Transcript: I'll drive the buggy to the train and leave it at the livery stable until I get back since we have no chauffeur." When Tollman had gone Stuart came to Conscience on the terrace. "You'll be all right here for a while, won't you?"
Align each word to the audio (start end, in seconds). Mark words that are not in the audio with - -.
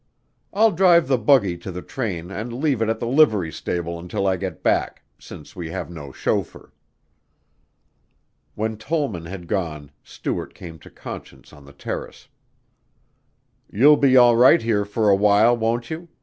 I'll 0.51 0.71
drive 0.71 1.07
the 1.07 1.19
buggy 1.19 1.59
to 1.59 1.71
the 1.71 1.83
train 1.83 2.31
and 2.31 2.51
leave 2.53 2.81
it 2.81 2.89
at 2.89 2.99
the 2.99 3.05
livery 3.05 3.51
stable 3.51 3.99
until 3.99 4.25
I 4.25 4.35
get 4.35 4.63
back 4.63 5.03
since 5.19 5.55
we 5.55 5.69
have 5.69 5.91
no 5.91 6.11
chauffeur." 6.11 6.73
When 8.55 8.77
Tollman 8.77 9.27
had 9.27 9.45
gone 9.45 9.91
Stuart 10.03 10.55
came 10.55 10.79
to 10.79 10.89
Conscience 10.89 11.53
on 11.53 11.65
the 11.65 11.71
terrace. 11.71 12.29
"You'll 13.71 13.95
be 13.95 14.17
all 14.17 14.35
right 14.35 14.63
here 14.63 14.85
for 14.85 15.07
a 15.07 15.15
while, 15.15 15.55
won't 15.55 15.91
you?" 15.91 16.07